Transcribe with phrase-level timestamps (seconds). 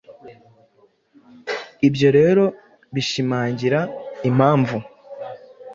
[1.87, 2.43] Ibyo rero
[2.93, 3.79] bishimangira
[4.29, 4.77] impamvu